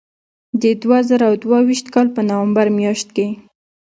[0.61, 3.27] د دوه زره دوه ویشت کال په نومبر میاشت کې.